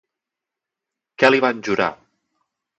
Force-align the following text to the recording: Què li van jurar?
Què 1.21 1.31
li 1.35 1.43
van 1.45 1.63
jurar? 1.71 1.93